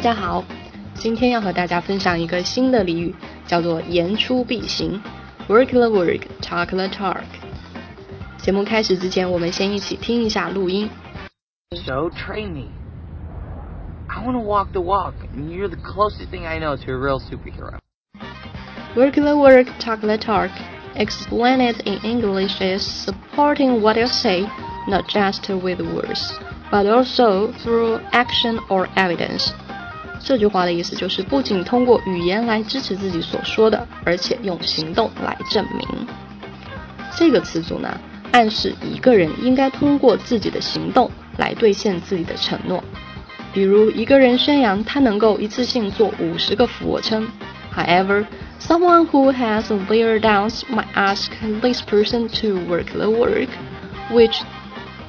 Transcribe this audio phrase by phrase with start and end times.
[0.00, 0.44] 家好，
[0.94, 3.14] 今天要和大家分享一个新的俚语，
[3.46, 5.00] 叫做言出必行，
[5.48, 7.22] work the work，talk the talk。
[8.36, 10.90] 节目开始之前，我们先一起听一下录音。
[11.70, 12.68] So train me.
[14.06, 16.96] I want to walk the walk, and you're the closest thing I know to a
[16.96, 17.78] real superhero.
[18.94, 20.50] Work the work, talk the talk.
[20.94, 24.46] Explain it in English is supporting what you say,
[24.86, 26.38] not just with words,
[26.70, 29.52] but also through action or evidence.
[30.19, 36.07] 这句话的意思就是，不仅通过语言来支持自己所说的，而且用行动来证明。
[37.17, 37.99] 这个词组呢，
[38.31, 42.83] 暗示一个人应该通过自己的行动来兑现自己的承诺。
[43.51, 47.27] 比如，一个人宣扬他能够一次性做五十个俯卧撑。
[47.75, 48.25] However,
[48.59, 51.29] someone who has their downs might ask
[51.61, 53.47] this person to work the work,
[54.11, 54.41] which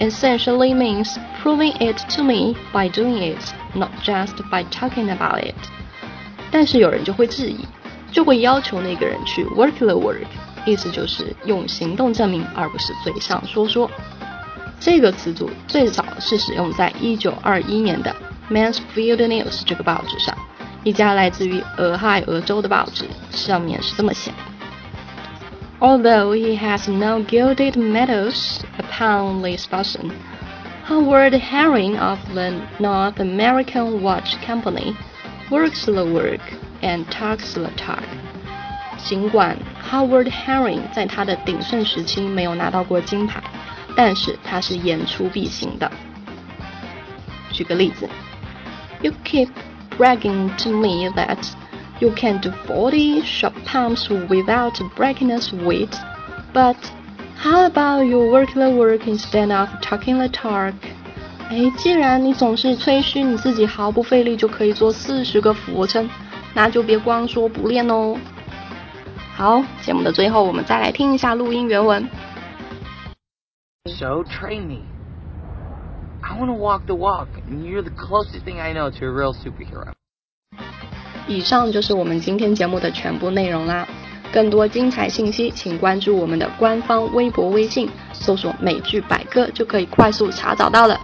[0.00, 5.54] essentially means proving it to me by doing it, not just by talking about it.
[6.50, 7.64] 但是有人就会质疑，
[8.10, 10.26] 就会要求那个人去 work the work，
[10.66, 13.88] 意思就是用行动证明，而不是嘴上说说。
[14.80, 18.16] 这个词组最早是使用在1921年的
[18.52, 20.34] 《Mansfield News》这个报纸上，
[20.82, 24.49] 一家来自于俄亥俄州的报纸，上面是这么写的。
[25.79, 30.11] Although he has no gilded medals upon this person,
[30.85, 34.95] Howard Herring of the North American Watch Company
[35.49, 36.41] works the work
[36.81, 38.03] and talks the talk.
[38.97, 39.57] 尽管
[39.91, 43.43] Howard Herring 在他的鼎盛时期没有拿到过金牌，
[43.95, 45.91] 但是他是言出必行的。
[47.51, 48.09] 举个例子，
[49.01, 49.49] You keep
[49.97, 51.37] bragging to me that
[51.99, 55.95] you can do 40 short pumps without breaking a sweat,
[56.53, 56.75] but
[57.37, 60.73] how about you work the work instead of talking the talk?
[61.49, 66.09] 哎，既然你总是吹嘘你自己毫不费力就可以做四十个俯卧撑，
[66.53, 68.17] 那就别光说不练哦。
[69.35, 72.09] 好，节目的最后，我们再来听一下录音原文。
[73.85, 74.81] So train me.
[76.21, 79.11] I want to walk the walk, and you're the closest thing I know to a
[79.11, 79.93] real superhero.
[81.26, 83.86] 以上就是我们今天节目的全部内容啦。
[84.32, 91.00] 更多精彩信息，请关注我们的官方微博、微信，搜索“美剧百科”就可以快速查找到了。